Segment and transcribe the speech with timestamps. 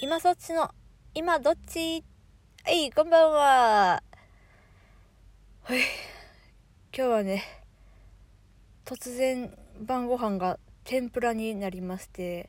[0.00, 0.70] 今そっちの、
[1.12, 2.04] 今どっち？
[2.62, 4.00] はい、こんばんは。
[5.64, 5.80] はい。
[6.96, 7.42] 今日はね、
[8.84, 12.48] 突然晩ご飯が天ぷらになりまして、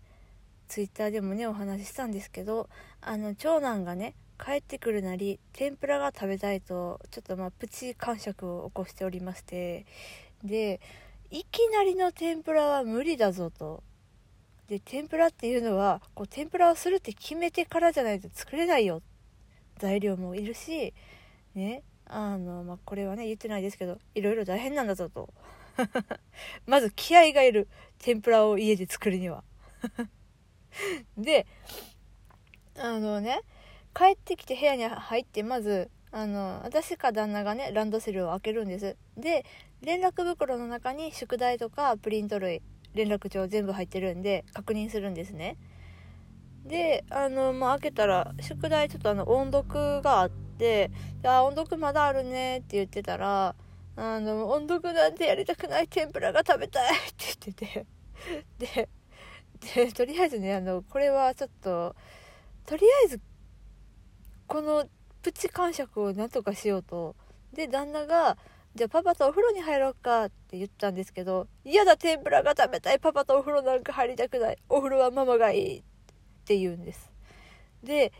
[0.67, 2.69] ツイッターでもね、お話ししたんですけど、
[3.01, 9.87] あの、長男がね、帰ってくるなり、天ぷらが食べたいと、ちょっとまあ、プチ感触を起こしておりまして、
[10.43, 10.79] で、
[11.31, 13.81] いきなりの天ぷらは無理だぞと。
[14.69, 19.01] で天ぷらっていうのはこう天ぷらをするって決めてからじゃないと作れないよ。
[19.79, 20.93] 材料もいるし
[21.55, 25.29] ねあのまあ、これはね言ってないですけどいろいろ大変なんだぞと。
[26.67, 29.43] まず気合がいる天ぷらを家で作るには。
[31.17, 31.47] で
[32.77, 33.41] あのね
[33.95, 38.97] 帰ってきて部屋に入ってまずあの私か旦那がねランドセルを開けるんです。
[39.17, 39.45] で
[39.81, 42.61] 連絡袋の中に宿題とかプリント類
[42.93, 45.57] 連絡帳全部入ってるんで確認するんですね。
[46.65, 50.91] であのまあ開けたら宿題ちょっとあの音読があって
[51.23, 53.55] 「あ音読まだあるね」って言ってたら
[53.95, 57.85] 「あの音読なんてやりたくない天ぷらが食べたい」って言ってて。
[58.57, 58.89] で
[59.75, 61.95] でとりあえずねあのこれはちょっと
[62.65, 63.21] とりあえず
[64.47, 64.85] この
[65.21, 67.15] プチ感触をなんとかしようと。
[67.53, 68.37] で旦那が
[68.75, 75.83] じゃあパパとお風呂に入ろうかって言ったんですけど、嫌だ天ぷらが食べたいパパとお風呂なんか入りたくないお風呂はママがいいっ
[76.45, 77.11] て言うんです。
[77.83, 78.11] で、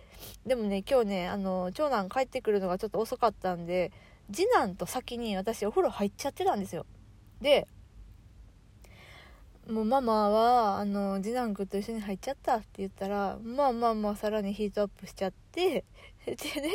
[0.46, 3.92] でもね、今日ね、あの、長男帰ってくるのがちょっと遅かったんで、
[4.32, 6.86] 次男と先に私お風呂入っちゃってたんですよ。
[7.42, 7.68] で、
[9.70, 15.86] もうママは、あの、次男くんと一緒に入っちゃったって言ったら、まあまあまあ、さらにヒートアップしちゃって、
[16.26, 16.70] でね、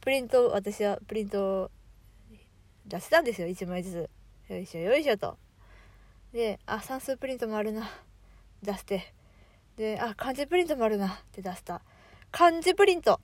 [0.00, 1.70] プリント、私はプリント
[2.92, 4.10] 出せたんですよ1枚ず
[4.46, 4.52] つ。
[4.52, 5.38] よいしょよいしょと。
[6.34, 7.88] であ算数プリントもあるな。
[8.62, 9.14] 出して。
[9.78, 11.08] であ漢字プリントもあるな。
[11.08, 11.80] って出した。
[12.30, 13.18] 漢字プリント。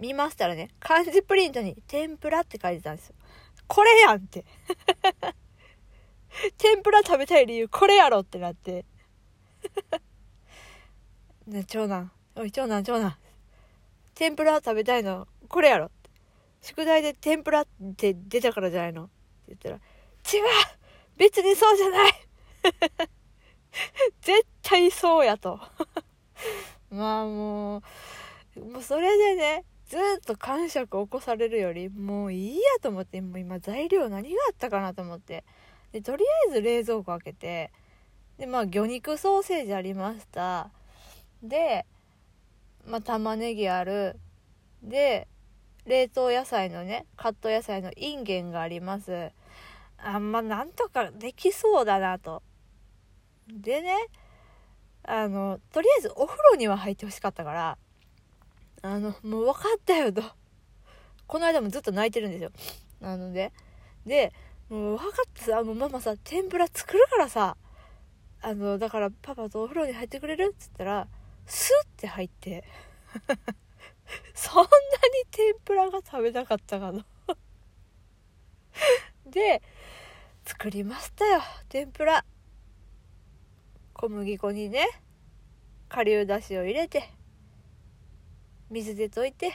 [0.00, 3.14] 見ましたらね漢字プリントに天ぷらって書いてたんですよ。
[3.68, 4.44] これやんって。
[6.58, 8.84] 天ぷら食べたい理由これやろってなって。
[11.68, 12.10] 長男。
[12.34, 13.16] おい長男長男。
[14.16, 15.92] 天ぷら食べたいのこれやろ。
[16.64, 17.66] 宿題で天ぷらっ
[17.96, 19.04] て出たからじゃないの？
[19.04, 19.12] って
[19.48, 19.82] 言ったら、違う
[21.18, 22.12] 別にそうじゃない
[24.22, 25.60] 絶対そうやと
[26.90, 27.82] まあも
[28.56, 35.44] う、もうそれでね、ずっと感触起こされるより、もういいやと思って、もう今材料何があったかなと思って。
[35.92, 37.72] で、とりあえず冷蔵庫開けて、
[38.38, 40.70] で、まあ魚肉ソーセージありました。
[41.42, 41.84] で、
[42.86, 44.18] まあ玉ねぎある。
[44.82, 45.28] で、
[45.86, 49.32] 冷凍野菜のね、カット野菜のインゲンがあります。
[49.98, 52.42] あんまなんとかできそうだなと。
[53.48, 53.94] でね、
[55.02, 57.78] あの、とりあえずお風呂には入ってほしかったから、
[58.82, 60.22] あの、もう分かったよと。
[61.26, 62.50] この間もずっと泣いてるんですよ。
[63.00, 63.52] なので、
[64.06, 64.32] で、
[64.68, 67.56] もう分かったさ、もうママさ、天ぷら作るからさ、
[68.40, 70.54] あの、だからパパとお風呂に入ってくれる？
[70.54, 71.08] っつったら、
[71.46, 72.64] スッて入って
[74.34, 74.68] そんなに
[75.30, 77.04] 天ぷらが食べたかったかな。
[79.26, 79.62] で
[80.44, 82.24] 作りましたよ天ぷら。
[83.94, 84.86] 小麦粉にね
[85.88, 87.08] 顆粒だしを入れて
[88.70, 89.52] 水で溶いて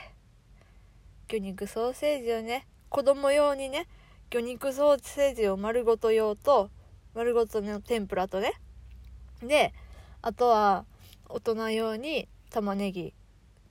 [1.28, 3.86] 魚肉ソーセージをね子供用にね
[4.30, 6.70] 魚肉ソーセージを丸ごと用と
[7.14, 8.52] 丸ごとの天ぷらとね。
[9.42, 9.72] で
[10.22, 10.84] あとは
[11.28, 13.14] 大人用に玉ねぎ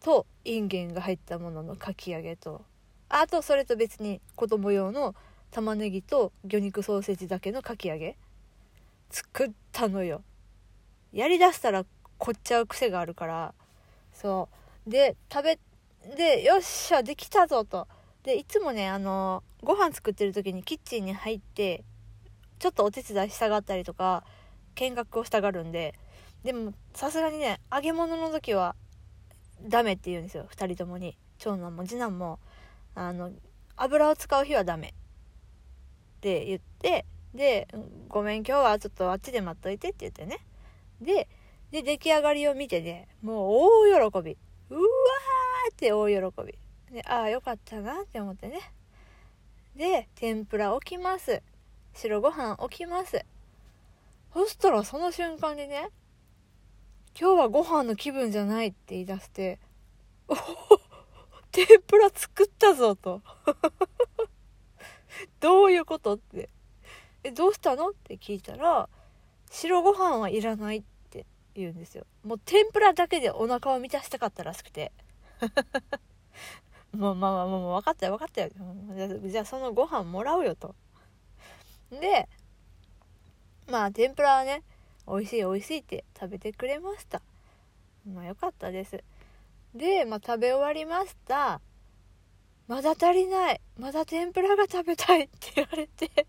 [0.02, 2.62] とインゲンが入ったもののかき揚げと。
[3.10, 5.16] あとそれと別に子供用の
[5.52, 8.18] 玉ねぎと魚肉ソーセージだけのかき揚げ。
[9.10, 10.22] 作ったのよ。
[11.12, 11.86] やりだしたら
[12.18, 13.54] 凝っちゃう癖があるから。
[14.14, 14.50] そ
[14.88, 14.90] う。
[14.90, 15.60] で食べ
[16.16, 17.88] でよっしゃできたぞと。
[18.24, 21.84] でいつもねあのご飯作ってる時にキッチンに入って
[22.60, 24.24] ちょっとお手伝いしたがったりとか
[24.76, 25.96] 見学をしたがるんで。
[26.44, 28.76] でもさすがにね揚げ物の時は
[29.64, 30.48] ダメって言うんですよ。
[30.52, 31.18] 2人ともに。
[31.38, 32.40] 長男も次男も
[32.96, 33.32] あの
[33.78, 34.90] 油を使う日はダメ。
[34.90, 34.92] っ
[36.22, 37.68] て言ってで
[38.10, 40.40] 「ごめん今日はちょっとあっちで待っといて」って言ってね。
[41.02, 41.28] で
[41.72, 44.38] で出来上がりを見てねもう大喜び。
[44.70, 46.60] うわーって大喜び。
[46.94, 48.60] でああよかったなって思ってね。
[49.76, 51.42] で天ぷら置きます。
[51.94, 53.26] 白ご飯置きます。
[54.34, 55.90] そしたらその瞬間にね
[57.18, 59.60] 今日はご飯の気分じゃないって言い出して、
[60.28, 60.36] お
[61.52, 63.22] 天ぷら作ったぞと。
[65.40, 66.50] どういうことって。
[67.24, 67.90] え、どうしたの？
[67.90, 68.88] って聞いたら、
[69.50, 71.26] 白ご飯はいらないって
[71.56, 72.06] 言うんですよ。
[72.24, 74.92] もう天ぷらだけでお腹を満たしたかったらしくて。
[76.94, 78.50] もうまあまあもう分かったよ分かったよ。
[79.26, 80.76] じゃあそのご飯もらうよと。
[81.92, 82.30] で
[83.68, 84.64] まあ天ぷらはね
[85.10, 87.22] 美味しい美味しいって食べてくれました。
[88.14, 89.04] まあよかったです。
[89.74, 91.62] で、まあ、食べ終わりました。
[92.68, 93.62] まだ足りない。
[93.78, 96.28] まだ天ぷらが食べたいって言われて。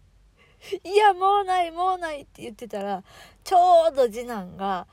[0.85, 3.03] いやもうないもうないって言ってたら
[3.44, 4.87] ちょうど次男が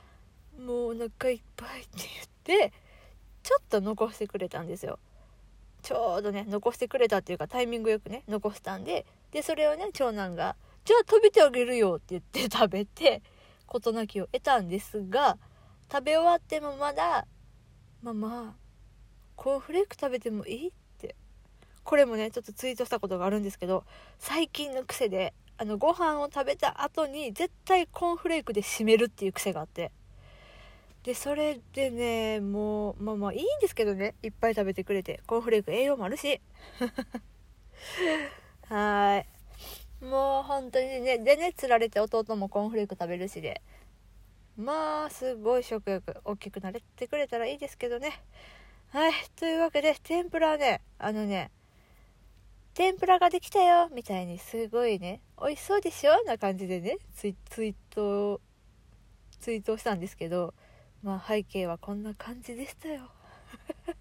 [0.57, 1.89] もうお腹いっぱいって
[2.45, 2.73] 言って
[3.43, 4.99] ちょっと残してくれたんですよ。
[5.81, 9.05] ちょうどね残してくれたっていうかタイミングよくね残したんで。
[9.31, 10.55] でそれをね長男が
[10.85, 13.21] 「じゃあ食べてあげるよ」って言って食べて。
[13.67, 15.37] 事なきを得たんですが
[15.91, 17.27] 食べ終わってもまだ
[18.01, 18.57] 「ママ
[19.35, 21.15] コーンフレーク食べてもいい?」って。
[21.83, 23.85] これもねちょっとツイートしたことがあるんですけど
[24.19, 29.91] 最近の癖であのご飯を食べた後に絶対コーンフレークで締めるっていう癖があって。
[31.03, 34.15] でそれでねもうまあまあいいんですけどね。
[34.21, 35.21] いっぱい食べてくれて。
[35.25, 36.41] コーンフレーク栄養もあるし。
[38.67, 39.36] はい。
[40.01, 43.61] もう本当にねでねつられて弟もコーンフレーク食べるしで。
[44.57, 48.21] まあすごい食欲大きくなれてくれたらいいですけどね。
[48.89, 51.51] はいというわけで天ぷらはねあのね
[52.73, 56.23] 天ぷらができたよみたいにすごいね美味しそうでしょ？
[56.25, 58.41] な感じでねツイツイート
[59.39, 60.53] ツイートしたんですけど。
[61.03, 63.01] まあ背景はこんな感じでしたよ。
[63.85, 63.93] あー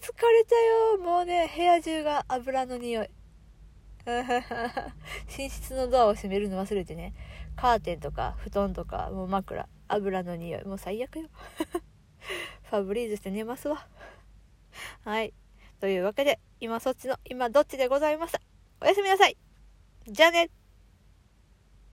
[0.00, 0.98] 疲れたよ。
[0.98, 3.10] もうね部屋中が油の匂い。
[5.38, 7.14] 寝室のドアを閉めるの忘れてね。
[7.56, 9.68] カーテンとか布団とかもう枕。
[9.88, 10.64] 油の匂い。
[10.64, 11.28] もう最悪よ。
[12.70, 13.86] ファブリーズして寝ますわ。
[15.04, 15.32] はい。
[15.80, 18.40] というわけで今そっちの今どっちでございました
[18.82, 19.36] おやすみなさい。
[20.06, 20.50] じゃあね。